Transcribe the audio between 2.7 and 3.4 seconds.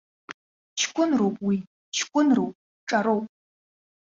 ҿароуп.